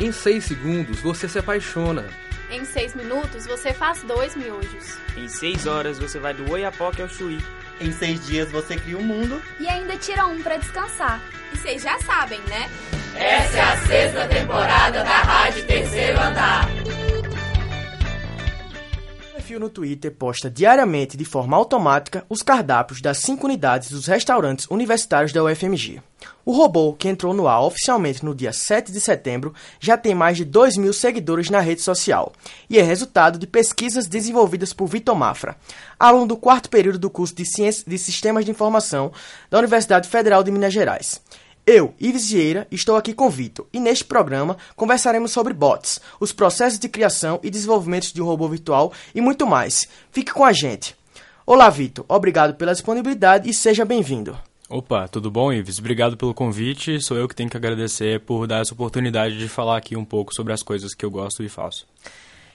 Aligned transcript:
Em 0.00 0.10
6 0.12 0.44
segundos 0.44 1.00
você 1.00 1.28
se 1.28 1.38
apaixona. 1.38 2.08
Em 2.50 2.64
6 2.64 2.94
minutos 2.94 3.46
você 3.46 3.74
faz 3.74 4.02
dois 4.02 4.34
miojos. 4.34 4.96
Em 5.14 5.28
6 5.28 5.66
horas 5.66 5.98
você 5.98 6.18
vai 6.18 6.32
do 6.32 6.50
Oiapoque 6.50 7.02
ao 7.02 7.08
Chuí. 7.08 7.38
Em 7.80 7.92
seis 7.92 8.26
dias 8.26 8.50
você 8.52 8.76
cria 8.76 8.98
o 8.98 9.00
um 9.00 9.04
mundo. 9.04 9.40
E 9.58 9.66
ainda 9.66 9.96
tira 9.96 10.26
um 10.26 10.42
para 10.42 10.58
descansar. 10.58 11.18
E 11.50 11.56
vocês 11.56 11.82
já 11.82 11.98
sabem, 12.00 12.38
né? 12.40 12.68
Essa 13.14 13.56
é 13.56 13.60
a 13.60 13.76
sexta 13.86 14.28
temporada 14.28 15.02
da 15.02 15.16
Rádio 15.22 15.66
Terceiro 15.66 16.20
Andar. 16.20 16.68
O 19.30 19.34
perfil 19.34 19.60
no 19.60 19.70
Twitter 19.70 20.14
posta 20.14 20.50
diariamente, 20.50 21.16
de 21.16 21.24
forma 21.24 21.56
automática, 21.56 22.22
os 22.28 22.42
cardápios 22.42 23.00
das 23.00 23.16
cinco 23.18 23.46
unidades 23.46 23.90
dos 23.90 24.06
restaurantes 24.06 24.66
universitários 24.70 25.32
da 25.32 25.42
UFMG. 25.42 26.02
O 26.44 26.52
robô, 26.52 26.94
que 26.94 27.08
entrou 27.08 27.34
no 27.34 27.46
ar 27.46 27.60
oficialmente 27.62 28.24
no 28.24 28.34
dia 28.34 28.52
7 28.52 28.90
de 28.90 29.00
setembro, 29.00 29.54
já 29.78 29.96
tem 29.96 30.14
mais 30.14 30.36
de 30.36 30.44
2 30.44 30.76
mil 30.78 30.92
seguidores 30.92 31.50
na 31.50 31.60
rede 31.60 31.82
social 31.82 32.32
e 32.68 32.78
é 32.78 32.82
resultado 32.82 33.38
de 33.38 33.46
pesquisas 33.46 34.06
desenvolvidas 34.06 34.72
por 34.72 34.86
Vitor 34.86 35.14
Mafra, 35.14 35.56
aluno 35.98 36.28
do 36.28 36.36
quarto 36.36 36.70
período 36.70 36.98
do 36.98 37.10
curso 37.10 37.34
de 37.34 37.44
Ciências 37.44 37.84
de 37.86 37.98
Sistemas 37.98 38.44
de 38.44 38.50
Informação 38.50 39.12
da 39.50 39.58
Universidade 39.58 40.08
Federal 40.08 40.42
de 40.42 40.50
Minas 40.50 40.72
Gerais. 40.72 41.20
Eu, 41.66 41.94
Ives 42.00 42.30
Vieira, 42.30 42.66
estou 42.70 42.96
aqui 42.96 43.12
com 43.12 43.28
Vitor 43.28 43.66
e 43.72 43.78
neste 43.78 44.04
programa 44.04 44.56
conversaremos 44.74 45.30
sobre 45.30 45.52
bots, 45.52 46.00
os 46.18 46.32
processos 46.32 46.78
de 46.78 46.88
criação 46.88 47.38
e 47.42 47.50
desenvolvimento 47.50 48.12
de 48.12 48.22
um 48.22 48.24
robô 48.24 48.48
virtual 48.48 48.92
e 49.14 49.20
muito 49.20 49.46
mais. 49.46 49.86
Fique 50.10 50.32
com 50.32 50.44
a 50.44 50.52
gente. 50.52 50.96
Olá, 51.46 51.68
Vitor. 51.68 52.04
Obrigado 52.08 52.54
pela 52.54 52.72
disponibilidade 52.72 53.48
e 53.48 53.52
seja 53.52 53.84
bem-vindo. 53.84 54.49
Opa, 54.72 55.08
tudo 55.08 55.32
bom, 55.32 55.52
Ives? 55.52 55.80
Obrigado 55.80 56.16
pelo 56.16 56.32
convite. 56.32 57.00
Sou 57.00 57.16
eu 57.16 57.26
que 57.26 57.34
tenho 57.34 57.50
que 57.50 57.56
agradecer 57.56 58.20
por 58.20 58.46
dar 58.46 58.60
essa 58.60 58.72
oportunidade 58.72 59.36
de 59.36 59.48
falar 59.48 59.76
aqui 59.76 59.96
um 59.96 60.04
pouco 60.04 60.32
sobre 60.32 60.52
as 60.52 60.62
coisas 60.62 60.94
que 60.94 61.04
eu 61.04 61.10
gosto 61.10 61.42
e 61.42 61.48
faço. 61.48 61.88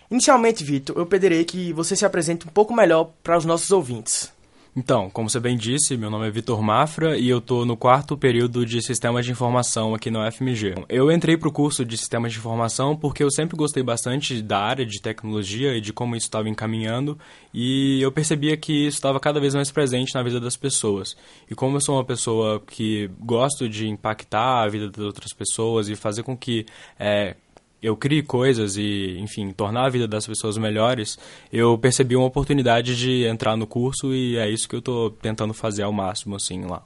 Inicialmente, 0.09 0.63
Vitor, 0.63 0.97
eu 0.97 1.05
pedirei 1.05 1.43
que 1.43 1.73
você 1.73 1.93
se 1.93 2.05
apresente 2.05 2.47
um 2.47 2.51
pouco 2.51 2.73
melhor 2.73 3.11
para 3.21 3.37
os 3.37 3.43
nossos 3.43 3.69
ouvintes. 3.69 4.31
Então, 4.77 5.09
como 5.09 5.29
você 5.29 5.39
bem 5.39 5.55
disse, 5.55 5.95
meu 5.95 6.09
nome 6.09 6.27
é 6.27 6.29
Vitor 6.29 6.61
Mafra 6.61 7.17
e 7.17 7.29
eu 7.29 7.37
estou 7.37 7.65
no 7.65 7.77
quarto 7.77 8.17
período 8.17 8.65
de 8.65 8.81
Sistemas 8.81 9.25
de 9.25 9.31
Informação 9.31 9.95
aqui 9.95 10.11
no 10.11 10.19
UFMG. 10.27 10.75
Eu 10.89 11.09
entrei 11.09 11.37
para 11.37 11.47
o 11.47 11.51
curso 11.51 11.85
de 11.85 11.97
Sistemas 11.97 12.33
de 12.33 12.39
Informação 12.39 12.93
porque 12.93 13.23
eu 13.23 13.31
sempre 13.31 13.55
gostei 13.55 13.81
bastante 13.81 14.41
da 14.41 14.59
área 14.59 14.85
de 14.85 15.01
tecnologia 15.01 15.77
e 15.77 15.79
de 15.79 15.93
como 15.93 16.13
isso 16.17 16.25
estava 16.25 16.49
encaminhando 16.49 17.17
e 17.53 18.01
eu 18.01 18.11
percebia 18.11 18.57
que 18.57 18.87
isso 18.87 18.97
estava 18.97 19.17
cada 19.17 19.39
vez 19.39 19.55
mais 19.55 19.71
presente 19.71 20.13
na 20.13 20.21
vida 20.21 20.41
das 20.41 20.57
pessoas. 20.57 21.15
E 21.49 21.55
como 21.55 21.77
eu 21.77 21.81
sou 21.81 21.95
uma 21.95 22.03
pessoa 22.03 22.59
que 22.59 23.09
gosto 23.17 23.69
de 23.69 23.87
impactar 23.87 24.63
a 24.63 24.67
vida 24.67 24.89
das 24.89 25.05
outras 25.05 25.31
pessoas 25.31 25.87
e 25.87 25.95
fazer 25.95 26.23
com 26.23 26.35
que 26.35 26.65
é, 26.99 27.37
eu 27.85 27.95
crie 27.95 28.23
coisas 28.23 28.77
e, 28.77 29.17
enfim, 29.19 29.51
tornar 29.51 29.85
a 29.85 29.89
vida 29.89 30.07
das 30.07 30.25
pessoas 30.25 30.57
melhores, 30.57 31.19
eu 31.53 31.77
percebi 31.77 32.15
uma 32.15 32.25
oportunidade 32.25 32.97
de 32.97 33.25
entrar 33.25 33.55
no 33.55 33.67
curso 33.67 34.11
e 34.13 34.37
é 34.37 34.49
isso 34.49 34.67
que 34.67 34.75
eu 34.75 34.79
estou 34.79 35.11
tentando 35.11 35.53
fazer 35.53 35.83
ao 35.83 35.93
máximo, 35.93 36.35
assim, 36.35 36.65
lá. 36.65 36.81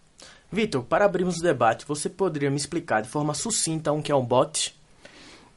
Vitor, 0.51 0.83
para 0.83 1.05
abrirmos 1.05 1.37
o 1.37 1.43
debate, 1.43 1.85
você 1.87 2.09
poderia 2.09 2.49
me 2.49 2.57
explicar 2.57 3.01
de 3.01 3.07
forma 3.07 3.33
sucinta 3.33 3.93
o 3.93 4.01
que 4.01 4.11
é 4.11 4.15
um 4.15 4.25
bot? 4.25 4.75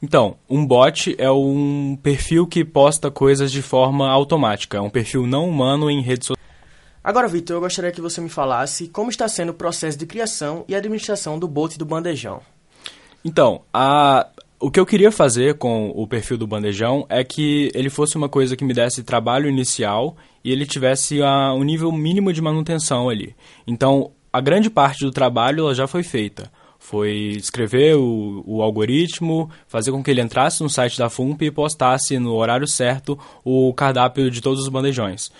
Então, 0.01 0.37
um 0.49 0.65
bot 0.65 1.13
é 1.17 1.31
um 1.31 1.97
perfil 2.01 2.47
que 2.47 2.63
posta 2.63 3.11
coisas 3.11 3.51
de 3.51 3.61
forma 3.61 4.09
automática, 4.09 4.77
é 4.77 4.81
um 4.81 4.89
perfil 4.89 5.27
não 5.27 5.49
humano 5.49 5.89
em 5.89 6.01
redes 6.01 6.27
sociais. 6.27 6.53
Agora, 7.03 7.27
Vitor, 7.27 7.57
eu 7.57 7.61
gostaria 7.61 7.91
que 7.91 7.99
você 7.99 8.21
me 8.21 8.29
falasse 8.29 8.87
como 8.87 9.09
está 9.09 9.27
sendo 9.27 9.49
o 9.49 9.53
processo 9.53 9.97
de 9.97 10.05
criação 10.05 10.63
e 10.69 10.75
administração 10.75 11.37
do 11.37 11.49
bot 11.49 11.77
do 11.77 11.85
Bandejão. 11.85 12.41
Então, 13.25 13.61
a, 13.73 14.27
o 14.59 14.71
que 14.71 14.79
eu 14.79 14.85
queria 14.85 15.11
fazer 15.11 15.57
com 15.57 15.89
o 15.89 16.07
perfil 16.07 16.37
do 16.37 16.47
Bandejão 16.47 17.05
é 17.09 17.23
que 17.23 17.69
ele 17.73 17.89
fosse 17.89 18.15
uma 18.15 18.29
coisa 18.29 18.55
que 18.55 18.63
me 18.63 18.73
desse 18.73 19.03
trabalho 19.03 19.49
inicial 19.49 20.15
e 20.43 20.51
ele 20.51 20.65
tivesse 20.65 21.21
a, 21.21 21.53
um 21.53 21.63
nível 21.63 21.91
mínimo 21.91 22.31
de 22.31 22.41
manutenção 22.41 23.09
ali. 23.09 23.35
Então, 23.67 24.11
a 24.31 24.41
grande 24.41 24.69
parte 24.69 25.03
do 25.03 25.11
trabalho 25.11 25.61
ela 25.61 25.75
já 25.75 25.87
foi 25.87 26.01
feita. 26.01 26.51
Foi 26.79 27.11
escrever 27.37 27.95
o, 27.95 28.43
o, 28.45 28.61
algoritmo, 28.61 29.49
fazer 29.67 29.91
com 29.91 30.03
que 30.03 30.11
ele 30.11 30.21
entrasse 30.21 30.61
no 30.61 30.69
site 30.69 30.97
da 30.97 31.09
FUMP 31.09 31.45
e 31.45 31.51
postasse 31.51 32.19
no 32.19 32.33
horário 32.33 32.67
certo 32.67 33.17
o 33.43 33.73
cardápio 33.73 34.29
de 34.29 34.41
todos 34.41 34.61
os 34.61 34.67
bandejões. 34.67 35.31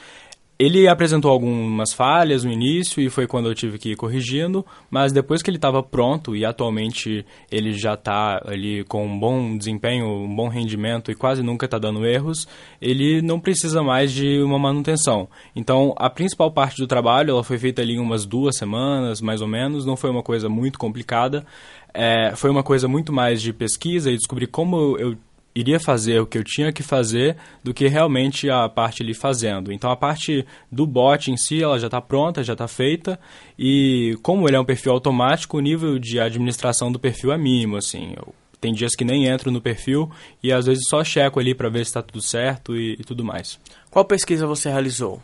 Ele 0.63 0.87
apresentou 0.87 1.29
algumas 1.29 1.91
falhas 1.91 2.45
no 2.45 2.51
início 2.51 3.03
e 3.03 3.09
foi 3.09 3.27
quando 3.27 3.49
eu 3.49 3.53
tive 3.53 3.77
que 3.77 3.91
ir 3.91 3.95
corrigindo, 3.97 4.65
mas 4.89 5.11
depois 5.11 5.41
que 5.41 5.49
ele 5.49 5.57
estava 5.57 5.83
pronto 5.83 6.33
e 6.37 6.45
atualmente 6.45 7.25
ele 7.51 7.73
já 7.73 7.95
está 7.95 8.41
ali 8.45 8.81
com 8.85 9.05
um 9.05 9.19
bom 9.19 9.57
desempenho, 9.57 10.05
um 10.05 10.33
bom 10.33 10.47
rendimento 10.47 11.11
e 11.11 11.15
quase 11.15 11.43
nunca 11.43 11.65
está 11.65 11.77
dando 11.77 12.05
erros, 12.05 12.47
ele 12.81 13.21
não 13.21 13.41
precisa 13.41 13.83
mais 13.83 14.13
de 14.13 14.41
uma 14.41 14.57
manutenção. 14.57 15.27
Então 15.53 15.93
a 15.97 16.09
principal 16.09 16.49
parte 16.49 16.77
do 16.77 16.87
trabalho 16.87 17.31
ela 17.31 17.43
foi 17.43 17.57
feita 17.57 17.81
ali 17.81 17.95
em 17.95 17.99
umas 17.99 18.25
duas 18.25 18.55
semanas, 18.55 19.19
mais 19.19 19.41
ou 19.41 19.47
menos, 19.49 19.85
não 19.85 19.97
foi 19.97 20.11
uma 20.11 20.23
coisa 20.23 20.47
muito 20.47 20.79
complicada, 20.79 21.45
é, 21.93 22.37
foi 22.37 22.49
uma 22.49 22.63
coisa 22.63 22.87
muito 22.87 23.11
mais 23.11 23.41
de 23.41 23.51
pesquisa 23.51 24.09
e 24.09 24.15
descobrir 24.15 24.47
como 24.47 24.97
eu 24.97 25.17
iria 25.55 25.79
fazer 25.79 26.19
o 26.19 26.25
que 26.25 26.37
eu 26.37 26.43
tinha 26.43 26.71
que 26.71 26.81
fazer 26.81 27.37
do 27.63 27.73
que 27.73 27.87
realmente 27.87 28.49
a 28.49 28.67
parte 28.67 29.03
ali 29.03 29.13
fazendo. 29.13 29.71
Então 29.71 29.91
a 29.91 29.95
parte 29.95 30.45
do 30.71 30.85
bot 30.85 31.31
em 31.31 31.37
si 31.37 31.61
ela 31.61 31.79
já 31.79 31.87
está 31.87 32.01
pronta, 32.01 32.43
já 32.43 32.53
está 32.53 32.67
feita 32.67 33.19
e 33.57 34.17
como 34.21 34.47
ele 34.47 34.55
é 34.55 34.59
um 34.59 34.65
perfil 34.65 34.93
automático, 34.93 35.57
o 35.57 35.61
nível 35.61 35.99
de 35.99 36.19
administração 36.19 36.91
do 36.91 36.99
perfil 36.99 37.31
é 37.31 37.37
mínimo. 37.37 37.77
Assim, 37.77 38.13
eu, 38.17 38.33
tem 38.59 38.73
dias 38.73 38.95
que 38.95 39.05
nem 39.05 39.27
entro 39.27 39.51
no 39.51 39.61
perfil 39.61 40.09
e 40.41 40.51
às 40.51 40.65
vezes 40.65 40.83
só 40.89 41.03
checo 41.03 41.39
ali 41.39 41.53
para 41.53 41.69
ver 41.69 41.79
se 41.79 41.89
está 41.89 42.01
tudo 42.01 42.21
certo 42.21 42.75
e, 42.75 42.93
e, 42.93 43.03
tudo 43.03 43.23
mais. 43.23 43.59
Qual 43.91 44.05
pesquisa 44.05 44.47
você 44.47 44.69
realizou? 44.69 45.21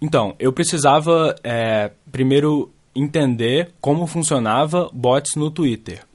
Então 0.00 0.34
eu 0.38 0.52
precisava 0.52 1.36
é, 1.44 1.90
primeiro 2.10 2.72
entender 2.94 3.72
como 3.80 4.06
funcionava 4.06 4.88
bots 4.92 5.36
no 5.36 5.50
Twitter. 5.50 6.09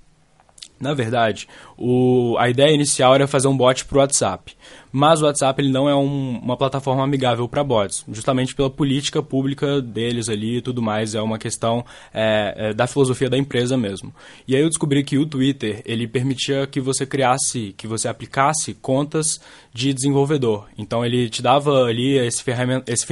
Na 0.80 0.94
verdade, 0.94 1.48
o, 1.78 2.36
a 2.38 2.50
ideia 2.50 2.74
inicial 2.74 3.16
era 3.16 3.28
fazer 3.28 3.48
um 3.48 3.56
bot 3.56 3.86
para 3.86 3.98
o 3.98 4.02
WhatsApp. 4.02 4.56
Mas 4.98 5.22
o 5.22 5.26
WhatsApp 5.26 5.62
ele 5.62 5.74
não 5.74 5.90
é 5.90 5.94
um, 5.94 6.40
uma 6.40 6.56
plataforma 6.56 7.04
amigável 7.04 7.50
para 7.50 7.62
bots, 7.62 8.06
justamente 8.10 8.56
pela 8.56 8.70
política 8.70 9.22
pública 9.22 9.82
deles 9.82 10.30
ali 10.30 10.60
e 10.60 10.62
tudo 10.62 10.82
mais. 10.82 11.14
É 11.14 11.22
uma 11.22 11.38
questão 11.38 11.84
é, 12.14 12.54
é, 12.56 12.74
da 12.74 12.88
filosofia 12.88 13.30
da 13.30 13.38
empresa 13.38 13.76
mesmo. 13.76 14.16
E 14.48 14.56
aí 14.56 14.62
eu 14.62 14.70
descobri 14.70 15.04
que 15.04 15.18
o 15.18 15.26
Twitter 15.26 15.82
ele 15.86 16.08
permitia 16.08 16.66
que 16.66 16.80
você 16.80 17.06
criasse, 17.06 17.76
que 17.76 17.88
você 17.88 18.08
aplicasse 18.08 18.74
contas 18.74 19.42
de 19.74 19.94
desenvolvedor. 19.94 20.66
Então 20.78 21.06
ele 21.06 21.30
te 21.30 21.42
dava 21.42 21.84
ali 21.84 22.18
esse, 22.18 22.42
esse 22.88 23.06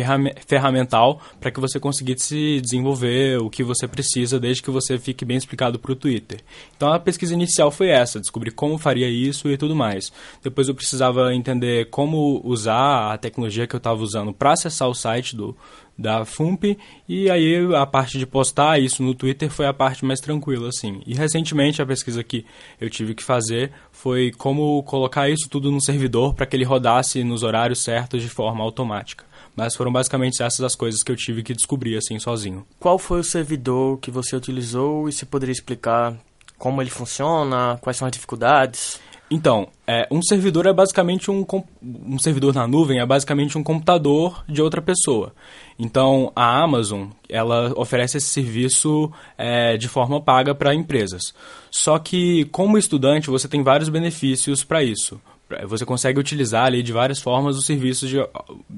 ferramental 0.47 1.19
para 1.41 1.51
que 1.51 1.59
você 1.59 1.81
conseguisse 1.81 2.61
desenvolver 2.61 3.41
o 3.41 3.49
que 3.49 3.61
você 3.61 3.89
precisa, 3.89 4.39
desde 4.39 4.63
que 4.63 4.72
você 4.72 4.97
fique 4.97 5.25
bem 5.25 5.35
explicado 5.35 5.77
para 5.77 5.91
o 5.91 5.97
Twitter. 5.97 6.39
Então 6.77 6.93
a 6.93 6.97
pesquisa 6.97 7.33
inicial 7.33 7.69
foi 7.72 7.89
essa, 7.89 8.22
descobrir 8.22 8.51
como 8.51 8.77
faria 8.77 9.09
isso 9.09 9.49
e 9.49 9.57
tudo 9.57 9.75
mais. 9.75 10.13
Depois 10.41 10.69
eu 10.69 10.75
precisava 10.75 11.35
entender 11.35 11.72
como 11.85 12.41
usar 12.44 13.13
a 13.13 13.17
tecnologia 13.17 13.67
que 13.67 13.75
eu 13.75 13.79
estava 13.79 14.01
usando 14.01 14.34
para 14.34 14.53
acessar 14.53 14.88
o 14.88 14.94
site 14.94 15.35
do, 15.35 15.56
da 15.97 16.25
FUMP 16.25 16.78
e 17.07 17.29
aí 17.29 17.75
a 17.75 17.85
parte 17.85 18.17
de 18.17 18.25
postar 18.25 18.79
isso 18.79 19.03
no 19.03 19.13
Twitter 19.13 19.50
foi 19.50 19.66
a 19.66 19.73
parte 19.73 20.03
mais 20.03 20.19
tranquila 20.19 20.69
assim. 20.69 21.01
E 21.06 21.13
recentemente 21.13 21.81
a 21.81 21.85
pesquisa 21.85 22.23
que 22.23 22.45
eu 22.79 22.89
tive 22.89 23.13
que 23.13 23.23
fazer 23.23 23.72
foi 23.91 24.31
como 24.31 24.81
colocar 24.84 25.29
isso 25.29 25.47
tudo 25.50 25.72
no 25.72 25.81
servidor 25.81 26.34
para 26.34 26.45
que 26.45 26.56
ele 26.56 26.66
rodasse 26.66 27.23
nos 27.23 27.44
horários 27.44 27.79
certos 27.79 28.22
de 28.22 28.29
forma 28.29 28.63
automática. 28.63 29.25
Mas 29.55 29.75
foram 29.75 29.91
basicamente 29.91 30.41
essas 30.41 30.61
as 30.61 30.75
coisas 30.75 31.03
que 31.03 31.11
eu 31.11 31.16
tive 31.16 31.44
que 31.44 31.53
descobrir 31.53 31.95
assim 31.95 32.17
sozinho. 32.17 32.66
Qual 32.79 32.97
foi 32.97 33.19
o 33.19 33.23
servidor 33.23 34.00
que 34.00 34.09
você 34.09 34.35
utilizou 34.35 35.07
e 35.07 35.11
se 35.11 35.25
poderia 35.25 35.53
explicar 35.53 36.17
como 36.57 36.81
ele 36.81 36.90
funciona, 36.90 37.78
quais 37.81 37.97
são 37.97 38.07
as 38.07 38.11
dificuldades? 38.11 38.99
Então, 39.31 39.67
é, 39.87 40.08
um 40.11 40.22
servidor 40.22 40.66
é 40.67 40.73
basicamente 40.73 41.31
um, 41.31 41.46
um 41.81 42.20
servidor 42.20 42.53
na 42.53 42.67
nuvem 42.67 42.99
é 42.99 43.05
basicamente 43.05 43.58
um 43.58 43.64
computador 43.64 44.43
de 44.47 44.61
outra 44.61 44.81
pessoa. 44.81 45.34
Então, 45.79 46.31
a 46.35 46.61
Amazon 46.61 47.08
ela 47.28 47.73
oferece 47.75 48.17
esse 48.17 48.28
serviço 48.28 49.11
é, 49.37 49.75
de 49.75 49.87
forma 49.87 50.22
paga 50.22 50.53
para 50.53 50.75
empresas. 50.75 51.34
Só 51.72 51.97
que, 51.97 52.46
como 52.46 52.78
estudante, 52.78 53.29
você 53.29 53.47
tem 53.47 53.64
vários 53.64 53.90
benefícios 53.90 54.64
para 54.64 54.84
isso. 54.84 55.20
Você 55.67 55.85
consegue 55.85 56.20
utilizar 56.20 56.66
ali 56.66 56.81
de 56.81 56.91
várias 56.91 57.20
formas 57.20 57.58
os 57.58 57.66
serviços 57.66 58.09
de, 58.09 58.17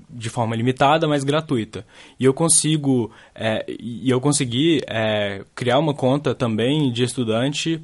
de 0.09 0.29
forma 0.29 0.55
limitada, 0.55 1.07
mas 1.07 1.23
gratuita. 1.23 1.85
E 2.19 2.25
eu 2.25 2.33
consigo 2.33 3.11
é, 3.33 3.65
e 3.67 4.09
eu 4.09 4.19
consegui 4.19 4.81
é, 4.87 5.43
criar 5.53 5.79
uma 5.79 5.93
conta 5.93 6.33
também 6.33 6.91
de 6.91 7.03
estudante 7.03 7.81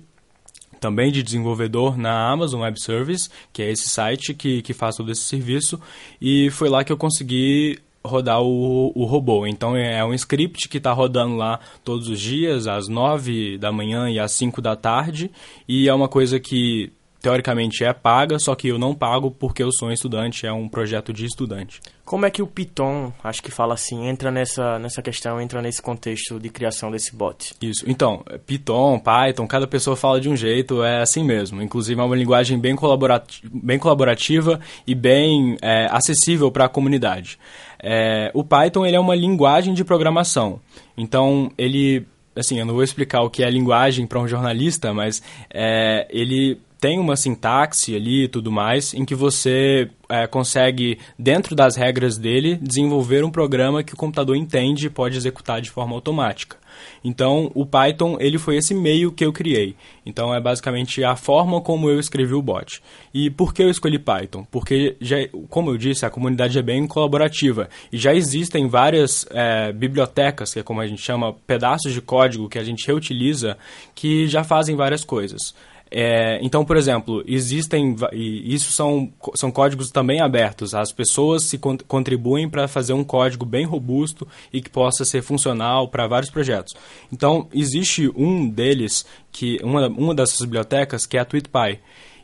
também 0.82 1.12
de 1.12 1.22
desenvolvedor 1.22 1.96
na 1.96 2.30
Amazon 2.30 2.62
Web 2.62 2.82
Service, 2.82 3.30
que 3.54 3.62
é 3.62 3.72
esse 3.72 3.88
site 3.88 4.34
que, 4.34 4.64
que 4.64 4.74
faz 4.74 4.98
todo 4.98 5.12
esse 5.12 5.22
serviço, 5.22 5.80
e 6.20 6.50
foi 6.50 6.68
lá 6.68 6.84
que 6.84 6.92
eu 6.92 6.98
consegui 6.98 7.80
rodar 8.04 8.42
o, 8.42 8.92
o 8.96 9.06
robô. 9.06 9.46
Então 9.46 9.78
é, 9.78 10.00
é 10.00 10.04
um 10.04 10.14
script 10.16 10.68
que 10.68 10.80
está 10.80 10.92
rodando 10.92 11.36
lá 11.36 11.60
todos 11.86 12.10
os 12.10 12.20
dias, 12.20 12.66
às 12.66 12.88
9 12.88 13.60
da 13.60 13.72
manhã 13.72 14.10
e 14.10 14.20
às 14.20 14.32
5 14.32 14.60
da 14.60 14.76
tarde, 14.76 15.32
e 15.68 15.88
é 15.88 15.94
uma 15.94 16.10
coisa 16.10 16.40
que 16.40 16.92
teoricamente 17.22 17.84
é 17.84 17.94
paga, 17.94 18.40
só 18.40 18.56
que 18.56 18.68
eu 18.68 18.80
não 18.80 18.96
pago 18.96 19.30
porque 19.30 19.62
eu 19.62 19.72
sou 19.72 19.90
um 19.90 19.92
estudante, 19.92 20.48
é 20.48 20.52
um 20.52 20.68
projeto 20.68 21.14
de 21.14 21.26
estudante. 21.26 21.80
Como 22.04 22.26
é 22.26 22.32
que 22.32 22.42
o 22.42 22.48
Python, 22.48 23.14
acho 23.24 23.42
que 23.42 23.52
fala 23.52 23.76
assim, 23.76 24.08
entra 24.08 24.32
nessa, 24.32 24.80
nessa 24.80 25.02
questão, 25.02 25.40
entra 25.40 25.62
nesse 25.62 25.82
contexto 25.82 26.40
de 26.40 26.50
criação 26.50 26.92
desse 26.92 27.16
bot? 27.16 27.54
Isso. 27.62 27.86
Então, 27.88 28.26
Python, 28.46 29.00
Python, 29.00 29.48
cada 29.48 29.68
pessoa 29.68 29.96
fala 29.96 30.20
de 30.20 30.28
um 30.28 30.36
jeito, 30.36 30.84
é 30.84 31.02
assim 31.02 31.24
mesmo. 31.24 31.62
Inclusive 31.62 32.02
é 32.02 32.04
uma 32.04 32.16
linguagem 32.16 32.60
bem, 32.60 32.76
colaborati 32.76 33.48
bem 33.54 33.78
colaborativa 33.78 34.60
e 34.86 34.96
bem 34.96 35.56
é, 35.62 35.88
acessível 35.92 36.52
para 36.52 36.66
a 36.66 36.70
comunidade. 36.70 37.38
É, 37.82 38.32
o 38.34 38.44
Python 38.44 38.86
ele 38.86 38.96
é 38.96 39.00
uma 39.00 39.16
linguagem 39.16 39.74
de 39.74 39.86
programação. 39.86 40.60
Então, 40.98 41.52
ele 41.58 42.06
assim, 42.36 42.60
eu 42.60 42.66
não 42.66 42.74
vou 42.74 42.84
explicar 42.84 43.22
o 43.22 43.30
que 43.30 43.44
é 43.44 43.50
linguagem 43.50 44.08
para 44.08 44.20
um 44.20 44.28
jornalista, 44.28 44.94
mas 44.94 45.22
é, 45.54 46.08
ele 46.10 46.60
tem 46.82 46.98
uma 46.98 47.16
sintaxe 47.16 47.96
ali 47.96 48.24
e 48.24 48.28
tudo 48.28 48.52
mais, 48.52 48.92
em 48.96 49.06
que 49.06 49.14
você 49.14 49.88
é, 50.10 50.26
consegue, 50.26 50.98
dentro 51.18 51.56
das 51.56 51.76
regras 51.76 52.18
dele, 52.18 52.58
desenvolver 52.60 53.24
um 53.24 53.30
programa 53.30 53.84
que 53.84 53.94
o 53.94 53.98
computador 53.98 54.36
entende 54.36 54.88
e 54.88 54.90
pode 54.90 55.16
executar 55.16 55.62
de 55.62 55.70
forma 55.70 55.94
automática. 55.94 56.58
Então, 57.04 57.52
o 57.54 57.68
Python 57.68 58.18
ele 58.20 58.40
foi 58.40 58.58
esse 58.58 58.74
meio 58.74 59.12
que 59.12 59.24
eu 59.24 59.32
criei. 59.32 59.76
Então, 60.04 60.34
é 60.34 60.42
basicamente 60.42 61.04
a 61.04 61.16
forma 61.16 61.62
como 61.62 61.88
eu 61.88 62.00
escrevi 62.00 62.34
o 62.34 62.42
bot. 62.42 62.82
E 63.14 63.30
por 63.30 63.54
que 63.54 63.62
eu 63.62 63.70
escolhi 63.70 64.00
Python? 64.00 64.44
Porque, 64.50 64.98
já, 65.00 65.18
como 65.52 65.70
eu 65.70 65.78
disse, 65.78 66.04
a 66.04 66.10
comunidade 66.10 66.58
é 66.58 66.64
bem 66.64 66.88
colaborativa 66.88 67.70
e 67.92 67.98
já 67.98 68.12
existem 68.16 68.68
várias 68.68 69.28
é, 69.30 69.72
bibliotecas, 69.72 70.52
que 70.52 70.60
é 70.60 70.64
como 70.64 70.82
a 70.82 70.88
gente 70.88 71.04
chama, 71.04 71.34
pedaços 71.46 71.94
de 71.94 72.02
código 72.02 72.50
que 72.50 72.58
a 72.58 72.64
gente 72.64 72.88
reutiliza, 72.88 73.56
que 73.94 74.28
já 74.28 74.44
fazem 74.44 74.76
várias 74.76 75.04
coisas. 75.04 75.54
É, 75.94 76.40
então, 76.42 76.64
por 76.64 76.78
exemplo, 76.78 77.22
existem, 77.28 77.96
e 78.14 78.54
isso 78.54 78.72
são, 78.72 79.12
são 79.36 79.52
códigos 79.52 79.90
também 79.90 80.22
abertos, 80.22 80.74
as 80.74 80.94
pessoas 80.94 81.44
se 81.44 81.58
contribuem 81.58 82.50
para 82.50 82.66
fazer 82.66 82.94
um 82.94 83.04
código 83.04 83.46
bem 83.46 83.66
robusto 83.66 84.26
e 84.54 84.62
que 84.62 84.70
possa 84.70 85.04
ser 85.04 85.22
funcional 85.22 85.90
para 85.90 86.08
vários 86.08 86.32
projetos. 86.32 86.74
Então, 87.12 87.50
existe 87.54 88.10
um 88.16 88.50
deles, 88.50 89.06
que 89.34 89.60
uma, 89.62 89.88
uma 89.88 90.16
dessas 90.16 90.40
bibliotecas, 90.40 91.06
que 91.06 91.18
é 91.18 91.20
a 91.20 91.26
TweetPy, 91.26 91.80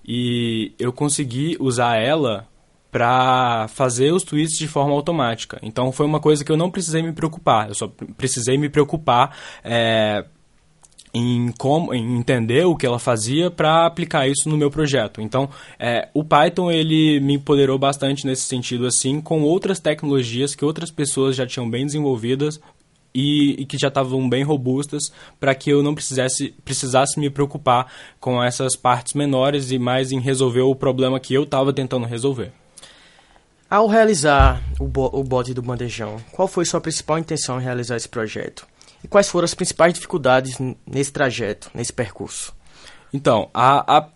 e 0.08 0.72
eu 0.80 0.94
consegui 0.94 1.58
usar 1.60 1.98
ela 1.98 2.48
para 2.90 3.68
fazer 3.68 4.14
os 4.14 4.24
tweets 4.24 4.58
de 4.58 4.68
forma 4.68 4.94
automática. 4.94 5.60
Então 5.62 5.92
foi 5.92 6.06
uma 6.06 6.20
coisa 6.22 6.44
que 6.44 6.52
eu 6.52 6.58
não 6.58 6.72
precisei 6.72 7.04
me 7.04 7.12
preocupar. 7.12 7.68
Eu 7.68 7.76
só 7.76 7.92
precisei 8.16 8.58
me 8.58 8.70
preocupar 8.70 9.38
é, 9.64 10.26
em, 11.18 11.52
como, 11.58 11.94
em 11.94 12.18
entender 12.18 12.66
o 12.66 12.76
que 12.76 12.86
ela 12.86 13.00
fazia 13.00 13.50
para 13.50 13.86
aplicar 13.86 14.28
isso 14.28 14.48
no 14.50 14.58
meu 14.58 14.70
projeto. 14.70 15.22
Então, 15.22 15.50
é, 15.80 16.10
o 16.14 16.24
Python 16.24 16.72
ele 16.72 17.20
me 17.20 17.36
empoderou 17.36 17.78
bastante 17.78 18.26
nesse 18.26 18.44
sentido, 18.44 18.86
assim, 18.86 19.20
com 19.20 19.42
outras 19.42 19.80
tecnologias 19.80 20.56
que 20.56 20.66
outras 20.66 20.92
pessoas 20.92 21.36
já 21.36 21.46
tinham 21.46 21.70
bem 21.70 21.86
desenvolvidas 21.86 22.60
e, 23.14 23.62
e 23.62 23.66
que 23.66 23.78
já 23.78 23.88
estavam 23.88 24.30
bem 24.30 24.44
robustas 24.44 25.12
para 25.40 25.56
que 25.56 25.70
eu 25.70 25.82
não 25.82 25.96
precisasse, 25.96 26.54
precisasse 26.64 27.20
me 27.20 27.30
preocupar 27.30 27.92
com 28.20 28.44
essas 28.44 28.76
partes 28.76 29.14
menores 29.14 29.72
e 29.72 29.80
mais 29.80 30.12
em 30.12 30.20
resolver 30.20 30.62
o 30.62 30.76
problema 30.76 31.20
que 31.20 31.34
eu 31.34 31.44
estava 31.44 31.74
tentando 31.74 32.06
resolver. 32.06 32.52
Ao 33.70 33.88
realizar 33.88 34.62
o, 34.80 34.88
bo 34.88 35.10
o 35.12 35.24
bot 35.24 35.54
do 35.54 35.62
bandejão, 35.62 36.18
qual 36.32 36.48
foi 36.48 36.64
sua 36.64 36.80
principal 36.80 37.18
intenção 37.18 37.60
em 37.60 37.64
realizar 37.64 37.98
esse 37.98 38.08
projeto? 38.08 38.66
E 39.04 39.08
quais 39.08 39.30
foram 39.30 39.46
as 39.46 39.54
principais 39.54 39.94
dificuldades 39.94 40.58
nesse 40.86 41.12
trajeto, 41.12 41.70
nesse 41.74 41.94
percurso? 41.94 42.56
Então, 43.14 43.50
a, 43.54 43.98
a, 43.98 44.10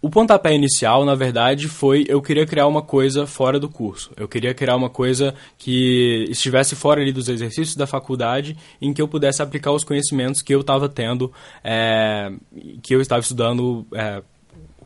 o 0.00 0.08
pontapé 0.08 0.54
inicial, 0.54 1.04
na 1.04 1.14
verdade, 1.14 1.66
foi 1.68 2.04
eu 2.08 2.22
queria 2.22 2.46
criar 2.46 2.66
uma 2.66 2.82
coisa 2.82 3.26
fora 3.26 3.58
do 3.58 3.68
curso. 3.68 4.12
Eu 4.16 4.28
queria 4.28 4.54
criar 4.54 4.76
uma 4.76 4.88
coisa 4.88 5.34
que 5.56 6.26
estivesse 6.30 6.76
fora 6.76 7.00
ali 7.00 7.12
dos 7.12 7.28
exercícios 7.28 7.74
da 7.74 7.86
faculdade, 7.86 8.56
em 8.80 8.92
que 8.92 9.02
eu 9.02 9.08
pudesse 9.08 9.42
aplicar 9.42 9.72
os 9.72 9.84
conhecimentos 9.84 10.42
que 10.42 10.54
eu 10.54 10.60
estava 10.60 10.88
tendo, 10.88 11.32
é, 11.64 12.30
que 12.82 12.94
eu 12.94 13.00
estava 13.00 13.20
estudando 13.20 13.86
é, 13.92 14.22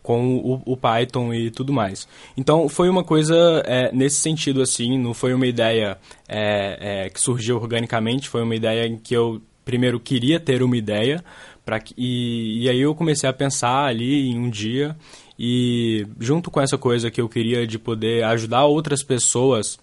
com 0.03 0.37
o, 0.37 0.63
o, 0.67 0.77
Python 0.77 1.33
e 1.33 1.51
tudo 1.51 1.73
mais. 1.73 2.09
Então 2.37 2.69
foi 2.69 2.89
uma 2.89 3.05
coisa 3.05 3.63
é, 3.65 3.93
nesse 3.93 4.17
sentido 4.17 4.61
assim, 4.61 4.99
não 4.99 5.15
foi 5.15 5.33
uma 5.33 5.47
ideia 5.47 5.97
é, 6.29 7.05
é, 7.05 7.11
que 7.11 7.21
surgiu 7.21 7.57
organicamente, 7.57 8.29
foi 8.29 8.43
uma 8.43 8.57
ideia 8.57 8.87
em 8.87 8.97
que 8.97 9.15
eu 9.15 9.41
primeiro 9.65 10.01
queria 10.01 10.41
ter 10.41 10.63
uma 10.63 10.77
ideia 10.77 11.23
para 11.65 11.79
e, 11.97 12.65
e 12.65 12.69
aí 12.69 12.81
eu 12.81 12.95
comecei 12.95 13.29
a 13.29 13.33
pensar 13.33 13.85
ali 13.85 14.29
em 14.31 14.39
um 14.39 14.51
dia 14.51 14.97
e 15.39 16.05
junto 16.19 16.51
com 16.51 16.61
essa 16.61 16.77
coisa 16.77 17.11
que 17.11 17.21
eu 17.21 17.29
queria 17.29 17.67
de 17.67 17.79
poder 17.79 18.25
ajudar 18.25 18.65
outras 18.65 19.03
pessoas 19.03 19.79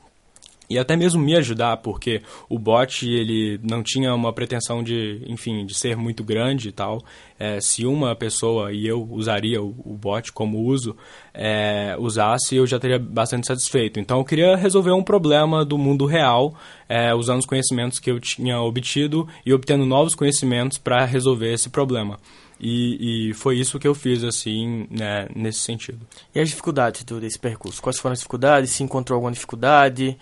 e 0.69 0.77
até 0.77 0.95
mesmo 0.95 1.21
me 1.21 1.35
ajudar, 1.35 1.77
porque 1.77 2.21
o 2.47 2.59
bot 2.59 3.07
ele 3.07 3.59
não 3.63 3.81
tinha 3.81 4.13
uma 4.13 4.31
pretensão 4.31 4.83
de, 4.83 5.21
enfim, 5.25 5.65
de 5.65 5.73
ser 5.73 5.97
muito 5.97 6.23
grande 6.23 6.69
e 6.69 6.71
tal. 6.71 7.03
É, 7.39 7.59
se 7.59 7.85
uma 7.85 8.15
pessoa, 8.15 8.71
e 8.71 8.85
eu 8.85 9.03
usaria 9.09 9.61
o, 9.61 9.73
o 9.83 9.97
bot 9.97 10.31
como 10.31 10.61
uso, 10.61 10.95
é, 11.33 11.95
usasse, 11.97 12.55
eu 12.55 12.67
já 12.67 12.77
teria 12.77 12.99
bastante 12.99 13.47
satisfeito. 13.47 13.99
Então 13.99 14.19
eu 14.19 14.25
queria 14.25 14.55
resolver 14.55 14.91
um 14.91 15.01
problema 15.01 15.65
do 15.65 15.77
mundo 15.77 16.05
real, 16.05 16.53
é, 16.87 17.15
usando 17.15 17.39
os 17.39 17.45
conhecimentos 17.45 17.97
que 17.97 18.11
eu 18.11 18.19
tinha 18.19 18.61
obtido 18.61 19.27
e 19.43 19.51
obtendo 19.51 19.85
novos 19.85 20.13
conhecimentos 20.13 20.77
para 20.77 21.03
resolver 21.03 21.51
esse 21.51 21.69
problema. 21.69 22.19
E, 22.59 23.29
e, 23.29 23.33
foi 23.33 23.57
isso 23.57 23.79
que 23.79 23.87
eu 23.87 23.95
fiz, 23.95 24.21
assim, 24.21 24.85
né, 24.91 25.29
nesse 25.33 25.59
sentido. 25.59 26.05
E 26.35 26.39
as 26.41 26.49
dificuldades 26.49 27.05
do, 27.05 27.19
desse 27.19 27.39
percurso? 27.39 27.81
Quais 27.81 27.97
foram 27.97 28.11
as 28.11 28.19
dificuldades? 28.19 28.71
Se 28.71 28.83
encontrou 28.83 29.15
alguma 29.15 29.31
dificuldade? 29.31 30.17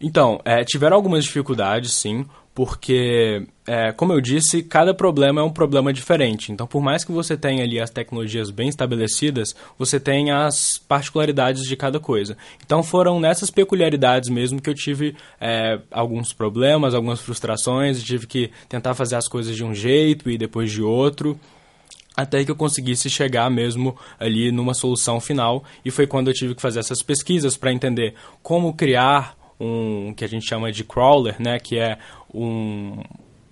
Então, 0.00 0.40
é, 0.44 0.64
tiveram 0.64 0.96
algumas 0.96 1.24
dificuldades, 1.24 1.92
sim, 1.92 2.26
porque, 2.56 3.46
é, 3.66 3.92
como 3.92 4.14
eu 4.14 4.20
disse, 4.20 4.62
cada 4.62 4.94
problema 4.94 5.42
é 5.42 5.44
um 5.44 5.50
problema 5.50 5.92
diferente. 5.92 6.50
Então, 6.50 6.66
por 6.66 6.82
mais 6.82 7.04
que 7.04 7.12
você 7.12 7.36
tenha 7.36 7.62
ali 7.62 7.78
as 7.78 7.90
tecnologias 7.90 8.50
bem 8.50 8.66
estabelecidas, 8.66 9.54
você 9.78 10.00
tem 10.00 10.30
as 10.30 10.78
particularidades 10.78 11.64
de 11.64 11.76
cada 11.76 12.00
coisa. 12.00 12.34
Então, 12.64 12.82
foram 12.82 13.20
nessas 13.20 13.50
peculiaridades 13.50 14.30
mesmo 14.30 14.60
que 14.60 14.70
eu 14.70 14.74
tive 14.74 15.14
é, 15.38 15.78
alguns 15.90 16.32
problemas, 16.32 16.94
algumas 16.94 17.20
frustrações, 17.20 18.02
tive 18.02 18.26
que 18.26 18.50
tentar 18.70 18.94
fazer 18.94 19.16
as 19.16 19.28
coisas 19.28 19.54
de 19.54 19.62
um 19.62 19.74
jeito 19.74 20.30
e 20.30 20.38
depois 20.38 20.72
de 20.72 20.82
outro 20.82 21.38
até 22.16 22.42
que 22.42 22.50
eu 22.50 22.56
conseguisse 22.56 23.10
chegar 23.10 23.50
mesmo 23.50 23.94
ali 24.18 24.50
numa 24.50 24.72
solução 24.72 25.20
final 25.20 25.62
e 25.84 25.90
foi 25.90 26.06
quando 26.06 26.28
eu 26.28 26.34
tive 26.34 26.54
que 26.54 26.62
fazer 26.62 26.80
essas 26.80 27.02
pesquisas 27.02 27.58
para 27.58 27.70
entender 27.70 28.14
como 28.42 28.72
criar 28.72 29.36
um 29.58 30.12
que 30.14 30.24
a 30.24 30.28
gente 30.28 30.46
chama 30.48 30.70
de 30.70 30.84
crawler, 30.84 31.36
né, 31.40 31.58
que 31.58 31.78
é 31.78 31.98
um, 32.32 33.02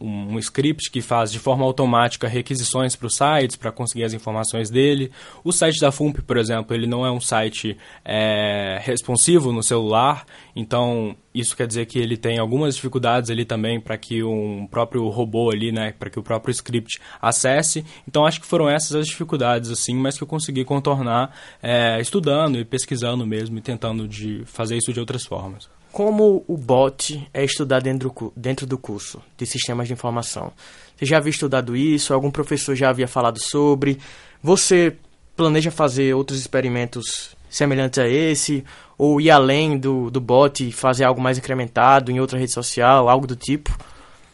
um, 0.04 0.38
script 0.38 0.90
que 0.90 1.00
faz 1.00 1.32
de 1.32 1.38
forma 1.38 1.64
automática 1.64 2.28
requisições 2.28 2.94
para 2.94 3.06
os 3.06 3.16
sites 3.16 3.56
para 3.56 3.72
conseguir 3.72 4.04
as 4.04 4.12
informações 4.12 4.70
dele. 4.70 5.10
O 5.42 5.52
site 5.52 5.80
da 5.80 5.90
FUMP, 5.90 6.22
por 6.22 6.36
exemplo, 6.36 6.74
ele 6.74 6.86
não 6.86 7.06
é 7.06 7.10
um 7.10 7.20
site 7.20 7.76
é, 8.04 8.78
responsivo 8.82 9.52
no 9.52 9.62
celular, 9.62 10.26
então 10.54 11.16
isso 11.34 11.56
quer 11.56 11.66
dizer 11.66 11.86
que 11.86 11.98
ele 11.98 12.16
tem 12.16 12.38
algumas 12.38 12.76
dificuldades 12.76 13.30
ali 13.30 13.44
também 13.44 13.80
para 13.80 13.96
que 13.96 14.22
um 14.22 14.66
próprio 14.66 15.08
robô 15.08 15.50
ali, 15.50 15.72
né, 15.72 15.92
para 15.98 16.10
que 16.10 16.18
o 16.18 16.22
próprio 16.22 16.52
script 16.52 17.00
acesse. 17.20 17.84
Então 18.06 18.26
acho 18.26 18.40
que 18.40 18.46
foram 18.46 18.68
essas 18.68 18.94
as 18.94 19.06
dificuldades 19.06 19.70
assim, 19.70 19.94
mas 19.94 20.16
que 20.16 20.22
eu 20.22 20.28
consegui 20.28 20.64
contornar 20.64 21.34
é, 21.62 22.00
estudando 22.00 22.58
e 22.58 22.64
pesquisando 22.64 23.26
mesmo 23.26 23.58
e 23.58 23.60
tentando 23.60 24.06
de 24.06 24.42
fazer 24.44 24.76
isso 24.76 24.92
de 24.92 25.00
outras 25.00 25.24
formas 25.24 25.68
como 25.94 26.44
o 26.48 26.56
bot 26.56 27.24
é 27.32 27.44
estudado 27.44 27.84
dentro 27.84 28.10
do, 28.10 28.32
dentro 28.34 28.66
do 28.66 28.76
curso 28.76 29.22
de 29.38 29.46
sistemas 29.46 29.86
de 29.86 29.92
informação. 29.92 30.50
Você 30.96 31.06
já 31.06 31.18
havia 31.18 31.30
estudado 31.30 31.76
isso? 31.76 32.12
Algum 32.12 32.32
professor 32.32 32.74
já 32.74 32.90
havia 32.90 33.06
falado 33.06 33.40
sobre? 33.40 34.00
Você 34.42 34.96
planeja 35.36 35.70
fazer 35.70 36.12
outros 36.12 36.40
experimentos 36.40 37.36
semelhantes 37.48 38.00
a 38.00 38.08
esse? 38.08 38.64
Ou 38.98 39.20
ir 39.20 39.30
além 39.30 39.78
do, 39.78 40.10
do 40.10 40.20
bot 40.20 40.66
e 40.66 40.72
fazer 40.72 41.04
algo 41.04 41.20
mais 41.20 41.38
incrementado 41.38 42.10
em 42.10 42.18
outra 42.18 42.40
rede 42.40 42.50
social, 42.50 43.08
algo 43.08 43.28
do 43.28 43.36
tipo? 43.36 43.70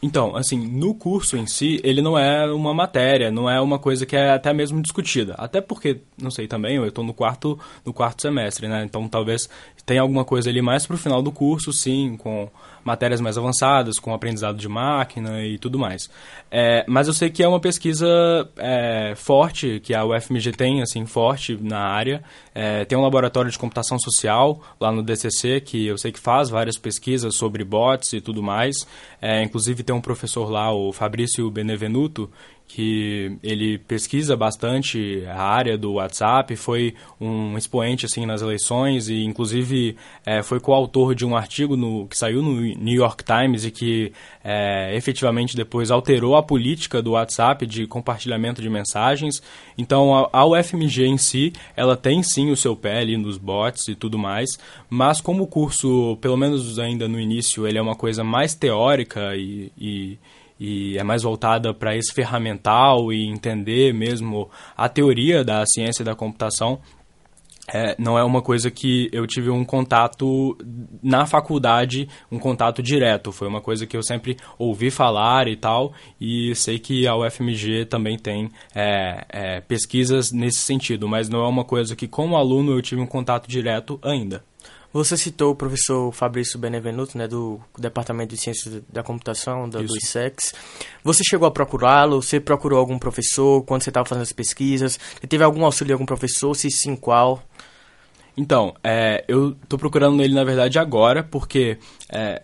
Então, 0.03 0.35
assim, 0.35 0.57
no 0.67 0.95
curso 0.95 1.37
em 1.37 1.47
si, 1.47 1.79
ele 1.85 2.01
não 2.01 2.19
é 2.19 2.51
uma 2.51 2.73
matéria, 2.73 3.31
não 3.31 3.51
é 3.51 3.61
uma 3.61 3.79
coisa 3.79 4.07
que 4.07 4.17
é 4.17 4.31
até 4.31 4.51
mesmo 4.53 4.81
discutida. 4.81 5.35
Até 5.37 5.61
porque, 5.61 6.01
não 6.17 6.31
sei 6.31 6.47
também, 6.47 6.77
eu 6.77 6.87
estou 6.87 7.05
no 7.05 7.13
quarto, 7.13 7.59
no 7.85 7.93
quarto 7.93 8.23
semestre, 8.23 8.67
né? 8.67 8.83
Então 8.83 9.07
talvez 9.07 9.49
tenha 9.91 10.03
alguma 10.03 10.25
coisa 10.25 10.49
ali 10.49 10.63
mais 10.63 10.87
para 10.87 10.95
o 10.95 10.99
final 10.99 11.21
do 11.21 11.33
curso, 11.33 11.73
sim, 11.73 12.17
com 12.17 12.49
matérias 12.85 13.21
mais 13.21 13.37
avançadas, 13.37 13.99
com 13.99 14.13
aprendizado 14.15 14.57
de 14.57 14.69
máquina 14.69 15.45
e 15.45 15.59
tudo 15.59 15.79
mais. 15.79 16.11
É, 16.51 16.85
mas 16.89 17.07
eu 17.07 17.15
sei 17.15 17.31
que 17.31 17.43
é 17.43 17.49
uma 17.49 17.61
pesquisa 17.61 18.07
é, 18.57 19.15
forte, 19.17 19.81
que 19.81 19.95
a 19.95 20.05
UFMG 20.05 20.53
tem, 20.53 20.83
assim, 20.83 21.07
forte 21.07 21.59
na 21.61 21.81
área. 21.81 22.23
É, 22.55 22.85
tem 22.85 22.99
um 22.99 23.03
laboratório 23.03 23.51
de 23.51 23.59
computação 23.59 23.99
social 23.99 24.61
lá 24.81 24.91
no 24.91 25.03
DCC, 25.03 25.61
que 25.61 25.87
eu 25.87 25.97
sei 25.97 26.13
que 26.13 26.21
faz 26.21 26.49
várias 26.51 26.77
pesquisas 26.77 27.35
sobre 27.35 27.65
bots 27.65 28.13
e 28.13 28.21
tudo 28.21 28.43
mais. 28.43 28.87
É, 29.21 29.43
inclusive 29.43 29.83
tem 29.83 29.95
um 29.95 30.01
professor 30.01 30.51
lá, 30.51 30.73
o 30.73 30.93
Fabrício 30.93 31.51
Benevenuto, 31.51 32.31
que 32.73 33.37
ele 33.43 33.79
pesquisa 33.79 34.37
bastante 34.37 35.25
a 35.27 35.43
área 35.43 35.77
do 35.77 35.95
WhatsApp, 35.95 36.55
foi 36.55 36.95
um 37.21 37.59
expoente 37.59 38.07
assim 38.07 38.25
nas 38.25 38.43
eleições 38.43 39.09
e 39.09 39.25
inclusive 39.25 39.97
é, 40.25 40.41
foi 40.41 40.61
coautor 40.61 41.13
de 41.15 41.27
um 41.27 41.37
artigo 41.37 41.77
no, 41.77 42.07
que 42.07 42.17
saiu 42.17 42.41
no 42.43 42.65
New 42.77 42.95
York 42.95 43.25
Times 43.25 43.65
e 43.65 43.71
que 43.71 44.13
é, 44.43 44.95
efetivamente 44.97 45.57
depois 45.57 45.91
alterou 45.91 46.37
a 46.37 46.43
política 46.43 47.03
do 47.03 47.13
WhatsApp 47.13 47.67
de 47.67 47.87
compartilhamento 47.87 48.63
de 48.63 48.69
mensagens. 48.69 49.43
Então 49.77 50.15
a, 50.15 50.29
a 50.33 50.47
UFMG 50.47 51.07
em 51.07 51.19
si, 51.19 51.53
ela 51.77 51.97
tem 51.97 52.23
sim 52.23 52.51
o 52.51 52.57
seu 52.57 52.77
pé 52.77 53.01
ali 53.01 53.17
nos 53.17 53.39
bots 53.39 53.89
e 53.89 53.95
tudo 53.95 54.19
mais, 54.19 54.51
mas 54.89 55.21
como 55.21 55.45
o 55.45 55.47
curso, 55.47 56.17
pelo 56.21 56.37
menos 56.37 56.79
ainda 56.79 57.09
no 57.09 57.19
início, 57.19 57.67
ele 57.67 57.79
é 57.79 57.83
uma 57.83 57.97
coisa 57.97 58.25
mais 58.25 58.55
teórica 58.55 59.35
e, 59.37 59.73
e 59.79 60.19
e 60.63 60.99
é 60.99 61.03
mais 61.03 61.23
voltada 61.23 61.73
para 61.73 61.97
esse 61.97 62.13
ferramental 62.13 63.11
e 63.11 63.27
entender 63.27 63.95
mesmo 63.95 64.51
a 64.77 64.91
teoria 64.91 65.43
da 65.43 65.65
ciência 65.65 66.05
da 66.05 66.15
computação, 66.15 66.79
é, 67.73 67.95
não 67.99 68.19
é 68.19 68.25
uma 68.25 68.43
coisa 68.43 68.71
que 68.71 69.09
eu 69.13 69.27
tive 69.27 69.51
um 69.51 69.65
contato 69.65 70.57
na 71.03 71.27
faculdade, 71.27 72.09
um 72.31 72.39
contato 72.39 72.83
direto. 72.83 73.33
Foi 73.33 73.49
uma 73.49 73.61
coisa 73.61 73.87
que 73.87 73.97
eu 73.97 74.03
sempre 74.03 74.37
ouvi 74.59 74.91
falar 74.91 75.49
e 75.49 75.57
tal, 75.57 75.93
e 76.21 76.55
sei 76.55 76.79
que 76.79 77.07
a 77.07 77.17
UFMG 77.17 77.87
também 77.87 78.19
tem 78.19 78.51
é, 78.75 79.25
é, 79.29 79.61
pesquisas 79.61 80.33
nesse 80.33 80.59
sentido, 80.59 81.09
mas 81.09 81.29
não 81.29 81.45
é 81.45 81.49
uma 81.49 81.65
coisa 81.65 81.95
que, 81.95 82.09
como 82.09 82.37
aluno, 82.37 82.73
eu 82.73 82.83
tive 82.83 83.01
um 83.01 83.07
contato 83.07 83.49
direto 83.49 83.99
ainda. 84.03 84.43
Você 84.93 85.17
citou 85.17 85.53
o 85.53 85.55
professor 85.55 86.11
Fabrício 86.11 86.59
Benevenuto, 86.59 87.17
né, 87.17 87.29
do 87.29 87.61
Departamento 87.79 88.35
de 88.35 88.41
Ciências 88.41 88.83
da 88.89 89.05
Computação, 89.05 89.69
da, 89.69 89.81
do 89.81 89.97
ISEX. 89.97 90.53
Você 91.05 91.23
chegou 91.23 91.47
a 91.47 91.51
procurá-lo? 91.51 92.21
Você 92.21 92.41
procurou 92.41 92.77
algum 92.77 92.99
professor 92.99 93.63
quando 93.63 93.83
você 93.83 93.91
estava 93.91 94.05
fazendo 94.05 94.25
as 94.25 94.33
pesquisas? 94.33 94.99
Você 95.21 95.27
teve 95.29 95.45
algum 95.45 95.65
auxílio 95.65 95.87
de 95.87 95.93
algum 95.93 96.07
professor? 96.07 96.57
Se 96.57 96.69
sim, 96.73 96.97
qual? 96.97 97.41
Então, 98.37 98.75
é, 98.83 99.25
eu 99.29 99.57
estou 99.63 99.79
procurando 99.79 100.23
ele, 100.23 100.35
na 100.35 100.45
verdade, 100.45 100.79
agora, 100.79 101.23
porque 101.23 101.79
é, 102.09 102.43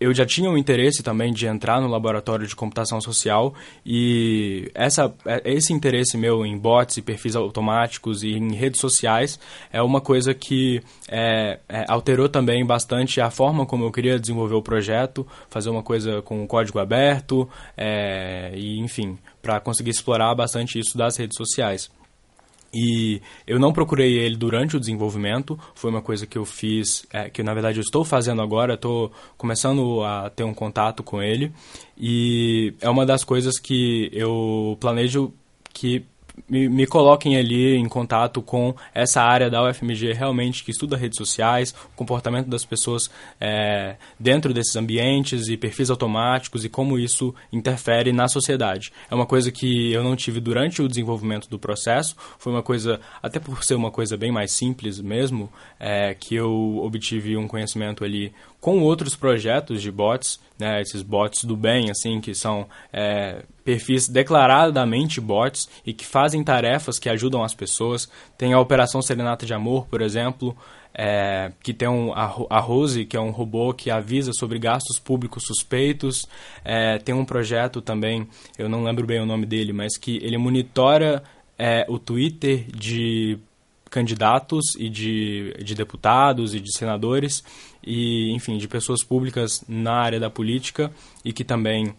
eu 0.00 0.14
já 0.14 0.24
tinha 0.24 0.50
um 0.50 0.56
interesse 0.56 1.02
também 1.02 1.30
de 1.30 1.46
entrar 1.46 1.78
no 1.78 1.86
laboratório 1.86 2.46
de 2.46 2.56
computação 2.56 3.00
social 3.02 3.54
e 3.84 4.70
essa, 4.74 5.14
é, 5.26 5.42
esse 5.52 5.74
interesse 5.74 6.16
meu 6.16 6.46
em 6.46 6.56
bots 6.56 6.96
e 6.96 7.02
perfis 7.02 7.36
automáticos 7.36 8.22
e 8.22 8.30
em 8.30 8.54
redes 8.54 8.80
sociais 8.80 9.38
é 9.70 9.82
uma 9.82 10.00
coisa 10.00 10.32
que 10.32 10.80
é, 11.06 11.60
é, 11.68 11.84
alterou 11.86 12.30
também 12.30 12.64
bastante 12.64 13.20
a 13.20 13.30
forma 13.30 13.66
como 13.66 13.84
eu 13.84 13.92
queria 13.92 14.18
desenvolver 14.18 14.54
o 14.54 14.62
projeto, 14.62 15.26
fazer 15.50 15.68
uma 15.68 15.82
coisa 15.82 16.22
com 16.22 16.46
código 16.46 16.78
aberto 16.78 17.46
é, 17.76 18.52
e, 18.54 18.78
enfim, 18.78 19.18
para 19.42 19.60
conseguir 19.60 19.90
explorar 19.90 20.34
bastante 20.34 20.78
isso 20.78 20.96
das 20.96 21.18
redes 21.18 21.36
sociais. 21.36 21.90
E 22.72 23.20
eu 23.46 23.58
não 23.58 23.72
procurei 23.72 24.18
ele 24.18 24.36
durante 24.36 24.76
o 24.76 24.80
desenvolvimento, 24.80 25.58
foi 25.74 25.90
uma 25.90 26.02
coisa 26.02 26.26
que 26.26 26.38
eu 26.38 26.44
fiz, 26.44 27.04
é, 27.12 27.28
que 27.28 27.42
na 27.42 27.52
verdade 27.52 27.78
eu 27.78 27.82
estou 27.82 28.04
fazendo 28.04 28.40
agora, 28.40 28.74
estou 28.74 29.10
começando 29.36 30.04
a 30.04 30.30
ter 30.30 30.44
um 30.44 30.54
contato 30.54 31.02
com 31.02 31.20
ele. 31.20 31.52
E 31.98 32.74
é 32.80 32.88
uma 32.88 33.04
das 33.04 33.24
coisas 33.24 33.58
que 33.58 34.08
eu 34.12 34.76
planejo 34.80 35.32
que 35.72 36.04
me, 36.48 36.68
me 36.68 36.86
coloquem 36.86 37.36
ali 37.36 37.76
em 37.76 37.88
contato 37.88 38.42
com 38.42 38.74
essa 38.94 39.22
área 39.22 39.50
da 39.50 39.62
UFMG 39.68 40.12
realmente 40.12 40.64
que 40.64 40.70
estuda 40.70 40.96
redes 40.96 41.16
sociais, 41.16 41.74
o 41.92 41.96
comportamento 41.96 42.48
das 42.48 42.64
pessoas 42.64 43.10
é, 43.40 43.96
dentro 44.18 44.52
desses 44.52 44.76
ambientes 44.76 45.48
e 45.48 45.56
perfis 45.56 45.90
automáticos 45.90 46.64
e 46.64 46.68
como 46.68 46.98
isso 46.98 47.34
interfere 47.52 48.12
na 48.12 48.28
sociedade. 48.28 48.92
É 49.10 49.14
uma 49.14 49.26
coisa 49.26 49.50
que 49.50 49.92
eu 49.92 50.02
não 50.02 50.16
tive 50.16 50.40
durante 50.40 50.82
o 50.82 50.88
desenvolvimento 50.88 51.48
do 51.48 51.58
processo, 51.58 52.16
foi 52.38 52.52
uma 52.52 52.62
coisa, 52.62 53.00
até 53.22 53.38
por 53.38 53.64
ser 53.64 53.74
uma 53.74 53.90
coisa 53.90 54.16
bem 54.16 54.32
mais 54.32 54.52
simples 54.52 55.00
mesmo, 55.00 55.50
é, 55.78 56.14
que 56.14 56.34
eu 56.34 56.78
obtive 56.82 57.36
um 57.36 57.46
conhecimento 57.46 58.04
ali 58.04 58.32
com 58.60 58.80
outros 58.82 59.16
projetos 59.16 59.80
de 59.80 59.90
bots, 59.90 60.38
né, 60.58 60.80
esses 60.82 61.02
bots 61.02 61.44
do 61.44 61.56
bem, 61.56 61.90
assim, 61.90 62.20
que 62.20 62.34
são 62.34 62.66
é, 62.92 63.42
perfis 63.64 64.06
declaradamente 64.06 65.20
bots 65.20 65.68
e 65.86 65.94
que 65.94 66.04
fazem 66.04 66.44
tarefas 66.44 66.98
que 66.98 67.08
ajudam 67.08 67.42
as 67.42 67.54
pessoas. 67.54 68.08
Tem 68.36 68.52
a 68.52 68.60
Operação 68.60 69.00
Serenata 69.00 69.46
de 69.46 69.54
Amor, 69.54 69.86
por 69.86 70.02
exemplo, 70.02 70.54
é, 70.92 71.52
que 71.62 71.72
tem 71.72 71.88
um, 71.88 72.12
a, 72.12 72.58
Rose, 72.58 73.06
que 73.06 73.16
é 73.16 73.20
um 73.20 73.30
robô 73.30 73.72
que 73.72 73.90
avisa 73.90 74.32
sobre 74.34 74.58
gastos 74.58 74.98
públicos 74.98 75.44
suspeitos. 75.46 76.26
É, 76.62 76.98
tem 76.98 77.14
um 77.14 77.24
projeto 77.24 77.80
também, 77.80 78.28
eu 78.58 78.68
não 78.68 78.84
lembro 78.84 79.06
bem 79.06 79.20
o 79.20 79.26
nome 79.26 79.46
dele, 79.46 79.72
mas 79.72 79.96
que 79.96 80.18
ele 80.22 80.36
monitora 80.36 81.22
é, 81.58 81.86
o 81.88 81.98
Twitter 81.98 82.66
de 82.74 83.38
candidatos 83.90 84.74
e 84.78 84.88
de, 84.88 85.52
de 85.62 85.74
deputados 85.74 86.54
e 86.54 86.60
de 86.60 86.76
senadores 86.76 87.42
e, 87.84 88.32
enfim, 88.32 88.56
de 88.56 88.68
pessoas 88.68 89.02
públicas 89.02 89.64
na 89.68 89.94
área 89.94 90.20
da 90.20 90.30
política 90.30 90.92
e 91.24 91.32
que 91.32 91.44
também 91.44 91.94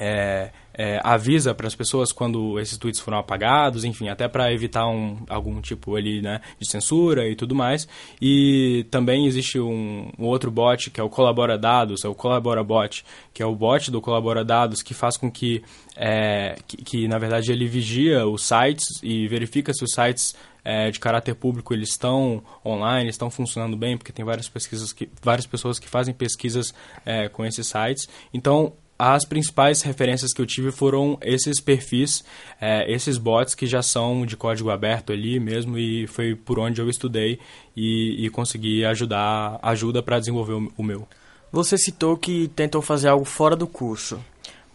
é, 0.00 0.50
é, 0.72 1.00
avisa 1.02 1.52
para 1.52 1.66
as 1.66 1.74
pessoas 1.74 2.12
quando 2.12 2.60
esses 2.60 2.78
tweets 2.78 3.00
foram 3.00 3.18
apagados, 3.18 3.84
enfim, 3.84 4.08
até 4.08 4.28
para 4.28 4.52
evitar 4.52 4.86
um, 4.86 5.18
algum 5.28 5.60
tipo 5.60 5.96
ali, 5.96 6.22
né, 6.22 6.40
de 6.60 6.70
censura 6.70 7.28
e 7.28 7.34
tudo 7.34 7.52
mais. 7.52 7.88
E 8.22 8.86
também 8.92 9.26
existe 9.26 9.58
um, 9.58 10.08
um, 10.16 10.24
outro 10.24 10.52
bot 10.52 10.88
que 10.90 11.00
é 11.00 11.02
o 11.02 11.08
Colabora 11.08 11.58
Dados, 11.58 12.04
é 12.04 12.08
o 12.08 12.14
Colabora 12.14 12.62
Bot, 12.62 13.04
que 13.34 13.42
é 13.42 13.46
o 13.46 13.56
bot 13.56 13.90
do 13.90 14.00
Colabora 14.00 14.44
Dados 14.44 14.82
que 14.82 14.94
faz 14.94 15.16
com 15.16 15.28
que, 15.28 15.64
é, 15.96 16.56
que, 16.68 16.76
que, 16.76 17.08
na 17.08 17.18
verdade 17.18 17.50
ele 17.50 17.66
vigia 17.66 18.24
os 18.24 18.44
sites 18.44 19.02
e 19.02 19.26
verifica 19.26 19.72
se 19.74 19.82
os 19.82 19.90
sites 19.90 20.32
é, 20.68 20.90
de 20.90 21.00
caráter 21.00 21.34
público 21.34 21.72
eles 21.72 21.88
estão 21.88 22.42
online, 22.64 23.08
estão 23.08 23.30
funcionando 23.30 23.74
bem, 23.74 23.96
porque 23.96 24.12
tem 24.12 24.22
várias 24.22 24.50
pesquisas 24.50 24.92
que 24.92 25.08
várias 25.22 25.46
pessoas 25.46 25.78
que 25.78 25.88
fazem 25.88 26.12
pesquisas 26.12 26.74
é, 27.06 27.26
com 27.26 27.42
esses 27.42 27.66
sites. 27.66 28.06
Então 28.34 28.74
as 28.98 29.24
principais 29.24 29.80
referências 29.80 30.34
que 30.34 30.42
eu 30.42 30.46
tive 30.46 30.70
foram 30.70 31.16
esses 31.22 31.58
perfis, 31.58 32.22
é, 32.60 32.92
esses 32.92 33.16
bots 33.16 33.54
que 33.54 33.66
já 33.66 33.80
são 33.80 34.26
de 34.26 34.36
código 34.36 34.68
aberto 34.68 35.10
ali 35.10 35.40
mesmo 35.40 35.78
e 35.78 36.06
foi 36.06 36.34
por 36.34 36.58
onde 36.58 36.82
eu 36.82 36.90
estudei 36.90 37.38
e, 37.74 38.26
e 38.26 38.28
consegui 38.28 38.84
ajudar 38.84 39.58
ajuda 39.62 40.02
para 40.02 40.18
desenvolver 40.18 40.52
o, 40.52 40.72
o 40.76 40.82
meu. 40.82 41.08
Você 41.50 41.78
citou 41.78 42.14
que 42.14 42.48
tentou 42.48 42.82
fazer 42.82 43.08
algo 43.08 43.24
fora 43.24 43.56
do 43.56 43.66
curso, 43.66 44.22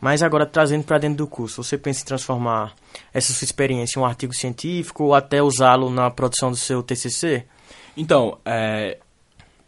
mas 0.03 0.21
agora 0.21 0.45
trazendo 0.45 0.83
para 0.83 0.97
dentro 0.97 1.19
do 1.19 1.27
curso, 1.27 1.63
você 1.63 1.77
pensa 1.77 2.01
em 2.01 2.05
transformar 2.05 2.75
essa 3.13 3.31
sua 3.31 3.45
experiência 3.45 3.97
em 3.97 4.01
um 4.01 4.05
artigo 4.05 4.33
científico 4.33 5.05
ou 5.05 5.15
até 5.15 5.41
usá-lo 5.41 5.89
na 5.89 6.11
produção 6.11 6.51
do 6.51 6.57
seu 6.57 6.83
TCC? 6.83 7.45
Então, 7.95 8.37
é, 8.43 8.97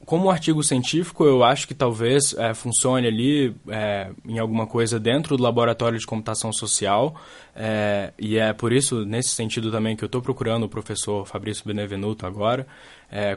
como 0.05 0.29
artigo 0.29 0.61
científico, 0.61 1.23
eu 1.23 1.41
acho 1.41 1.65
que 1.65 1.73
talvez 1.73 2.33
é, 2.37 2.53
funcione 2.53 3.07
ali 3.07 3.55
é, 3.69 4.11
em 4.25 4.37
alguma 4.37 4.67
coisa 4.67 4.99
dentro 4.99 5.37
do 5.37 5.43
laboratório 5.43 5.97
de 5.97 6.05
computação 6.05 6.51
social. 6.51 7.15
É, 7.55 8.11
e 8.19 8.37
é 8.37 8.51
por 8.51 8.73
isso, 8.73 9.05
nesse 9.05 9.29
sentido 9.29 9.71
também, 9.71 9.95
que 9.95 10.03
eu 10.03 10.07
estou 10.07 10.21
procurando 10.21 10.63
o 10.63 10.69
professor 10.69 11.25
Fabrício 11.25 11.63
Benevenuto 11.65 12.25
agora. 12.25 12.67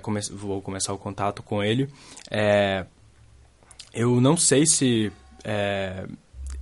Come 0.03 0.19
vou 0.33 0.61
começar 0.61 0.93
o 0.93 0.99
contato 0.99 1.45
com 1.45 1.63
ele. 1.63 1.89
eu 3.95 4.21
não 4.21 4.37
sei 4.37 4.67
se 4.67 5.13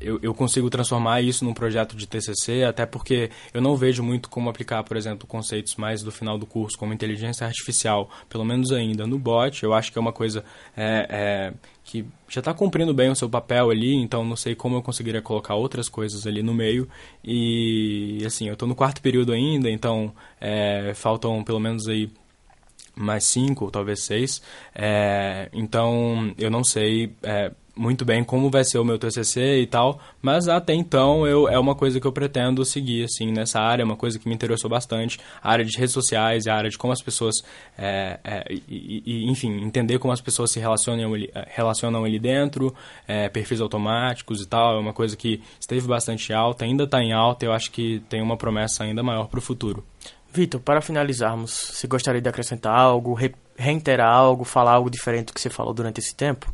eu, 0.01 0.19
eu, 0.23 0.35
consigo 0.35 0.69
transformar 0.69 1.23
isso 1.23 1.45
num 1.45 1.55
projeto 1.55 1.97
de 1.97 2.07
TCC, 2.07 2.65
até 2.65 2.85
porque 2.85 3.31
eu 3.53 3.63
não 3.63 3.77
vejo 3.77 4.03
muito 4.03 4.29
como 4.29 4.51
aplicar, 4.51 4.83
por 4.85 4.97
exemplo, 4.97 5.27
conceitos 5.27 5.77
mais 5.77 6.03
do 6.03 6.13
final 6.13 6.39
do 6.39 6.45
curso, 6.45 6.77
como 6.77 6.93
inteligência 6.93 7.47
artificial, 7.47 8.11
pelo 8.29 8.45
menos 8.45 8.73
ainda 8.73 9.07
no 9.07 9.19
bot. 9.19 9.63
Eu 9.65 9.73
acho 9.73 9.91
que 9.91 9.99
é 9.99 10.01
uma 10.01 10.13
coisa 10.13 10.45
é, 10.77 11.07
é, 11.09 11.55
que 11.83 12.05
já 12.29 12.41
está 12.41 12.53
cumprindo 12.53 12.93
bem 12.93 13.11
o 13.11 13.17
seu 13.17 13.29
papel 13.29 13.71
ali, 13.71 13.95
então 13.95 14.25
não 14.25 14.37
sei 14.37 14.55
como 14.55 14.77
eu 14.77 14.83
conseguiria 14.83 15.23
colocar 15.23 15.55
outras 15.55 15.89
coisas 15.89 16.27
ali 16.27 16.43
no 16.43 16.53
meio. 16.53 16.89
E, 17.25 18.23
assim, 18.27 18.49
eu 18.49 18.53
estou 18.53 18.69
no 18.69 18.75
quarto 18.75 19.01
período 19.01 19.33
ainda, 19.33 19.71
então 19.71 20.13
é, 20.39 20.93
faltam 20.95 21.43
pelo 21.43 21.59
menos 21.59 21.89
aí 21.89 22.11
mais 22.95 23.25
cinco, 23.25 23.71
talvez 23.71 24.05
seis. 24.05 24.43
É, 24.75 25.49
então, 25.53 26.35
eu 26.37 26.51
não 26.51 26.65
sei 26.65 27.15
é, 27.23 27.51
muito 27.77 28.05
bem 28.05 28.25
como 28.25 28.51
vai 28.51 28.65
ser 28.65 28.79
o 28.79 28.85
meu 28.85 28.99
TCC 28.99 29.61
e 29.61 29.67
tal, 29.67 30.01
mas 30.23 30.49
até 30.49 30.73
então 30.73 31.27
eu, 31.27 31.49
é 31.49 31.59
uma 31.59 31.75
coisa 31.75 32.01
que 32.01 32.07
eu 32.07 32.13
pretendo 32.13 32.65
seguir, 32.65 33.05
assim, 33.05 33.31
nessa 33.31 33.61
área, 33.61 33.83
é 33.83 33.85
uma 33.85 33.97
coisa 33.97 34.19
que 34.19 34.29
me 34.29 34.35
interessou 34.35 34.71
bastante, 34.71 35.19
a 35.43 35.51
área 35.51 35.65
de 35.65 35.77
redes 35.77 35.93
sociais, 35.93 36.47
a 36.47 36.55
área 36.55 36.71
de 36.71 36.79
como 36.79 36.93
as 36.93 37.03
pessoas, 37.03 37.37
é, 37.77 38.19
é, 38.25 38.45
e, 38.69 39.03
e, 39.05 39.31
enfim, 39.31 39.63
entender 39.63 39.99
como 39.99 40.13
as 40.13 40.21
pessoas 40.21 40.51
se 40.51 40.59
relacionam 40.59 41.13
ali, 41.13 41.31
é, 41.35 41.47
relacionam 41.51 42.05
ali 42.05 42.19
dentro, 42.19 42.75
é, 43.07 43.29
perfis 43.29 43.61
automáticos 43.61 44.41
e 44.41 44.47
tal, 44.47 44.77
é 44.77 44.81
uma 44.81 44.93
coisa 44.93 45.17
que 45.17 45.43
esteve 45.61 45.87
bastante 45.87 46.33
alta, 46.33 46.65
ainda 46.65 46.85
está 46.85 47.03
em 47.03 47.13
alta, 47.13 47.45
eu 47.45 47.53
acho 47.53 47.71
que 47.71 48.03
tem 48.09 48.23
uma 48.23 48.37
promessa 48.37 48.85
ainda 48.85 49.03
maior 49.03 49.29
para 49.29 49.39
o 49.39 49.43
futuro. 49.43 49.85
Vitor, 50.33 50.61
para 50.61 50.81
finalizarmos, 50.81 51.51
você 51.73 51.87
gostaria 51.87 52.21
de 52.21 52.29
acrescentar 52.29 52.77
algo, 52.77 53.15
re 53.15 53.35
reiterar 53.59 54.13
algo, 54.13 54.45
falar 54.45 54.73
algo 54.73 54.91
diferente 54.91 55.29
do 55.29 55.33
que 55.33 55.41
você 55.41 55.49
falou 55.49 55.73
durante 55.73 55.99
esse 55.99 56.15
tempo? 56.15 56.53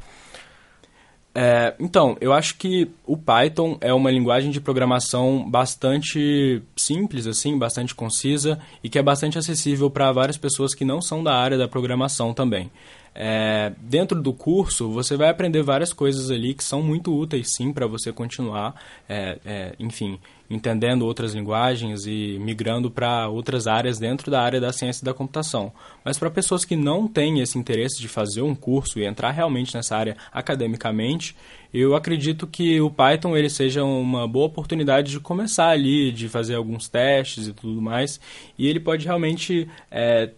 É, 1.35 1.75
então, 1.81 2.17
eu 2.21 2.33
acho 2.33 2.57
que 2.57 2.91
o 3.07 3.17
Python 3.17 3.79
é 3.81 3.93
uma 3.93 4.11
linguagem 4.11 4.51
de 4.51 4.61
programação 4.61 5.49
bastante 5.49 6.63
simples, 6.77 7.27
assim, 7.27 7.59
bastante 7.59 7.95
concisa 7.95 8.59
e 8.85 8.89
que 8.89 8.99
é 8.99 9.03
bastante 9.03 9.39
acessível 9.39 9.91
para 9.91 10.13
várias 10.13 10.37
pessoas 10.37 10.75
que 10.75 10.85
não 10.85 11.01
são 11.01 11.25
da 11.25 11.35
área 11.35 11.57
da 11.57 11.67
programação 11.67 12.35
também. 12.35 12.71
É, 13.15 13.73
dentro 13.79 14.21
do 14.23 14.33
curso, 14.33 14.91
você 14.91 15.17
vai 15.17 15.29
aprender 15.29 15.63
várias 15.63 15.93
coisas 15.93 16.31
ali 16.31 16.55
que 16.55 16.65
são 16.65 16.83
muito 16.83 17.15
úteis, 17.15 17.49
sim, 17.57 17.73
para 17.73 17.87
você 17.87 18.11
continuar, 18.13 18.75
é, 19.07 19.39
é, 19.45 19.75
enfim, 19.79 20.19
entendendo 20.49 21.05
outras 21.05 21.35
linguagens 21.35 22.07
e 22.07 22.39
migrando 22.41 22.91
para 22.91 23.29
outras 23.29 23.67
áreas 23.67 23.99
dentro 23.99 24.31
da 24.31 24.41
área 24.41 24.61
da 24.61 24.73
ciência 24.73 25.05
da 25.05 25.13
computação. 25.13 25.73
Mas 26.05 26.19
para 26.19 26.31
pessoas 26.31 26.65
que 26.65 26.75
não 26.77 27.07
têm 27.07 27.41
esse 27.41 27.59
interesse 27.59 28.01
de 28.01 28.09
fazer 28.09 28.43
um 28.43 28.55
curso 28.55 28.99
e 28.99 29.05
entrar 29.05 29.31
realmente 29.31 29.75
nessa 29.75 29.97
área 29.97 30.17
academicamente, 30.33 31.37
eu 31.73 31.95
acredito 31.95 32.47
que 32.47 32.81
o 32.81 32.91
Python 32.91 33.37
ele 33.37 33.49
seja 33.49 33.83
uma 33.85 34.29
boa 34.29 34.47
oportunidade 34.47 35.11
de 35.11 35.21
começar 35.21 35.69
ali, 35.69 36.13
de 36.13 36.29
fazer 36.29 36.55
alguns 36.55 36.89
testes 36.89 37.47
e 37.47 37.53
tudo 37.53 37.81
mais, 37.81 38.21
e 38.59 38.69
ele 38.69 38.81
pode 38.81 39.07
realmente 39.07 39.69
é, 39.91 40.31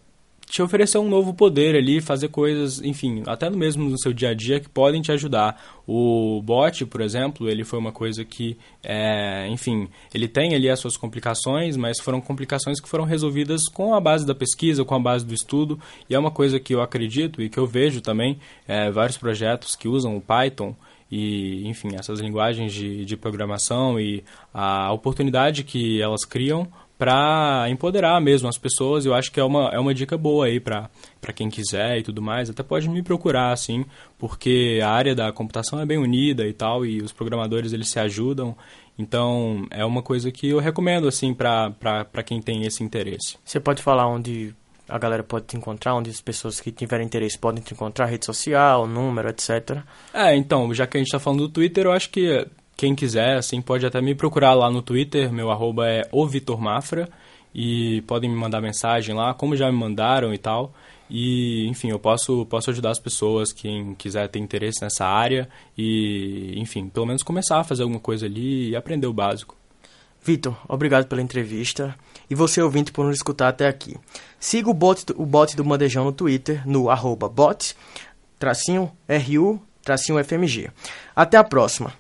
te 0.55 0.63
oferecer 0.63 0.99
um 0.99 1.09
novo 1.09 1.35
poder 1.35 1.75
ali, 1.75 2.01
fazer 2.01 2.29
coisas, 2.29 2.81
enfim, 2.81 3.25
até 3.27 3.51
no 3.51 3.57
mesmo 3.57 3.91
no 3.91 3.99
seu 3.99 4.13
dia 4.13 4.29
a 4.29 4.35
dia 4.35 4.61
que 4.61 4.69
podem 4.69 5.03
te 5.03 5.11
ajudar. 5.11 5.61
O 5.85 6.41
bot, 6.45 6.87
por 6.87 7.01
exemplo, 7.01 7.51
ele 7.51 7.65
foi 7.65 7.77
uma 7.77 7.91
coisa 7.91 8.25
que, 8.25 8.57
é, 8.81 9.49
enfim, 9.49 9.89
ele 10.15 10.29
tem 10.29 10.55
ali 10.55 10.71
as 10.71 10.79
suas 10.79 10.97
complicações, 10.97 11.77
mas 11.77 11.99
foram 11.99 12.21
complicações 12.21 12.81
que 12.81 12.89
foram 12.89 13.03
resolvidas 13.03 13.63
com 13.65 13.97
a 13.97 14.01
base 14.01 14.25
da 14.25 14.33
pesquisa, 14.33 14.85
com 14.85 14.95
a 14.95 15.01
base 15.01 15.27
do 15.27 15.35
estudo, 15.35 15.77
e 16.09 16.15
é 16.15 16.19
uma 16.21 16.31
coisa 16.31 16.61
que 16.61 16.73
eu 16.73 16.81
acredito 16.81 17.43
e 17.43 17.49
que 17.49 17.59
eu 17.59 17.67
vejo 17.67 18.01
também 18.01 18.39
é, 18.69 18.93
vários 18.93 19.19
projetos 19.19 19.75
que 19.75 19.89
usam 19.89 20.17
o 20.17 20.21
Python 20.21 20.73
e, 21.11 21.67
enfim, 21.67 21.89
essas 21.99 22.21
linguagens 22.21 22.73
de, 22.73 23.05
de 23.05 23.17
programação 23.17 23.99
e 23.99 24.23
a 24.53 24.93
oportunidade 24.93 25.65
que 25.65 26.01
elas 26.01 26.25
criam 26.25 26.69
para 27.05 27.69
empoderar 27.69 28.19
mesmo 28.19 28.49
as 28.49 28.57
pessoas. 28.57 29.05
Eu 29.05 29.13
acho 29.13 29.31
que 29.31 29.39
é 29.39 29.45
uma, 29.45 29.69
é 29.69 29.79
uma 29.79 29.93
dica 29.93 30.17
boa 30.17 30.47
aí 30.47 30.59
para 30.59 30.89
quem 31.35 31.51
quiser 31.51 31.99
e 31.99 32.03
tudo 32.03 32.23
mais. 32.23 32.49
Até 32.49 32.63
pode 32.63 32.89
me 32.89 33.03
procurar, 33.03 33.53
assim, 33.53 33.85
porque 34.19 34.81
a 34.83 34.89
área 34.89 35.15
da 35.15 35.31
computação 35.31 35.79
é 35.79 35.85
bem 35.85 35.99
unida 35.99 36.47
e 36.47 36.55
tal, 36.55 36.87
e 36.87 37.03
os 37.03 37.13
programadores 37.13 37.75
eles 37.75 37.91
se 37.91 38.01
ajudam. 38.01 38.57
Então, 38.99 39.67
é 39.71 39.85
uma 39.85 40.01
coisa 40.01 40.33
que 40.33 40.49
eu 40.49 40.61
recomendo, 40.61 41.07
assim, 41.07 41.35
para 41.35 42.23
quem 42.25 42.41
tem 42.41 42.65
esse 42.65 42.83
interesse. 42.83 43.37
Você 43.45 43.61
pode 43.61 43.83
falar 43.83 44.09
onde 44.09 44.55
a 44.89 44.97
galera 44.97 45.23
pode 45.23 45.45
te 45.45 45.59
encontrar, 45.59 45.95
onde 45.95 46.09
as 46.09 46.23
pessoas 46.23 46.59
que 46.59 46.73
tiverem 46.73 47.05
interesse 47.05 47.39
podem 47.39 47.63
te 47.63 47.75
encontrar, 47.75 48.07
rede 48.07 48.25
social, 48.25 48.87
número, 48.87 49.29
etc. 49.29 49.83
É, 50.15 50.35
então, 50.35 50.73
já 50.73 50.87
que 50.87 50.97
a 50.97 51.01
gente 51.01 51.09
está 51.09 51.19
falando 51.19 51.41
do 51.41 51.49
Twitter, 51.51 51.85
eu 51.85 51.93
acho 51.93 52.09
que 52.09 52.47
quem 52.77 52.95
quiser, 52.95 53.37
assim, 53.37 53.61
pode 53.61 53.87
até 53.87 54.01
me 54.01 54.15
procurar 54.15 54.55
lá 54.55 54.71
no 54.71 54.83
Twitter, 54.83 55.33
meu 55.33 55.51
arroba 55.51 55.89
é 55.89 56.09
o 56.11 56.27
Vitor 56.27 56.61
Mafra, 56.61 57.09
e 57.55 58.03
podem 58.03 58.29
me 58.29 58.37
mandar 58.37 58.61
mensagem 58.61 59.15
lá, 59.15 59.33
como 59.33 59.57
já 59.57 59.71
me 59.71 59.79
mandaram 59.79 60.35
e 60.35 60.39
tal. 60.39 60.73
E, 61.09 61.67
enfim, 61.69 61.91
eu 61.91 61.99
posso, 61.99 62.45
posso 62.47 62.71
ajudar 62.71 62.91
as 62.91 62.99
pessoas, 62.99 63.53
quem 63.53 63.95
quiser 63.95 64.29
ter 64.29 64.39
interesse 64.39 64.83
nessa 64.83 65.07
área, 65.07 65.49
e, 65.79 66.55
enfim, 66.57 66.89
pelo 66.89 67.07
menos 67.07 67.23
começar 67.23 67.61
a 67.61 67.65
fazer 67.65 67.83
alguma 67.83 68.01
coisa 68.01 68.27
ali 68.27 68.71
e 68.71 68.77
aprender 68.77 69.07
o 69.07 69.13
básico. 69.13 69.57
Vitor, 70.25 70.57
obrigado 70.67 71.07
pela 71.07 71.21
entrevista. 71.21 71.95
E 72.31 72.35
você 72.35 72.63
ouvinte 72.63 72.91
por 72.91 73.05
nos 73.05 73.17
escutar 73.17 73.49
até 73.49 73.69
aqui. 73.69 73.95
Siga 74.41 74.71
o 74.71 74.75
bot, 74.75 75.05
o 75.15 75.27
bot 75.27 75.55
do 75.55 75.63
Bandejão 75.63 76.07
no 76.07 76.13
Twitter, 76.13 76.67
no 76.67 76.89
arroba 76.89 77.29
bot, 77.29 77.77
tracinho, 78.39 78.91
RU, 79.07 79.61
tracinho 79.83 80.25
FMG. 80.25 80.71
Até 81.15 81.37
a 81.37 81.45
próxima. 81.45 81.93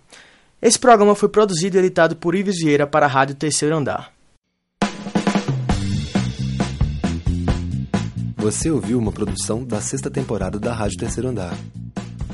Esse 0.64 0.78
programa 0.78 1.14
foi 1.14 1.28
produzido 1.28 1.76
e 1.76 1.80
editado 1.80 2.16
por 2.16 2.34
Ives 2.34 2.56
Vieira 2.56 2.86
para 2.86 3.04
a 3.04 3.08
Rádio 3.08 3.34
Terceiro 3.34 3.76
Andar. 3.76 4.10
Você 8.38 8.70
ouviu 8.70 8.98
uma 8.98 9.12
produção 9.12 9.62
da 9.62 9.82
sexta 9.82 10.10
temporada 10.10 10.58
da 10.58 10.72
Rádio 10.72 10.96
Terceiro 10.96 11.28
Andar. 11.28 11.54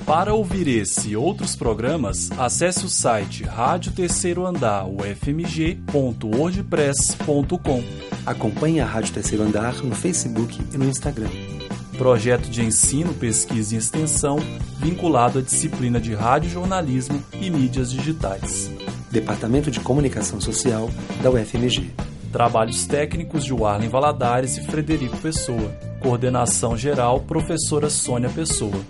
Para 0.07 0.33
ouvir 0.33 0.69
esse 0.69 1.11
e 1.11 1.16
outros 1.16 1.57
programas, 1.57 2.31
acesse 2.38 2.87
o 2.87 2.88
site 2.88 3.43
Rádio 3.43 3.90
Terceiro 3.90 4.47
Andar, 4.47 4.87
ufmg.wordpress.com. 4.87 7.83
Acompanhe 8.25 8.81
a 8.81 8.87
Rádio 8.87 9.12
Terceiro 9.12 9.43
Andar 9.43 9.83
no 9.83 9.97
Facebook 9.97 10.57
e 10.73 10.79
no 10.79 10.85
Instagram 10.85 11.31
projeto 12.01 12.49
de 12.49 12.65
ensino, 12.65 13.13
pesquisa 13.13 13.75
e 13.75 13.79
extensão 13.79 14.39
vinculado 14.79 15.39
à 15.39 15.43
disciplina 15.43 16.01
de 16.01 16.15
rádio 16.15 16.49
jornalismo 16.49 17.23
e 17.39 17.51
mídias 17.51 17.93
digitais. 17.93 18.71
Departamento 19.11 19.71
de 19.71 19.81
Comunicação 19.81 20.41
Social 20.41 20.89
da 21.23 21.31
UFMG. 21.31 21.91
Trabalhos 22.33 22.87
técnicos 22.87 23.45
de 23.45 23.53
Warlen 23.53 23.91
Valadares 23.91 24.57
e 24.57 24.63
Frederico 24.63 25.19
Pessoa. 25.19 25.77
Coordenação 26.01 26.75
geral, 26.75 27.21
professora 27.21 27.91
Sônia 27.91 28.31
Pessoa. 28.31 28.81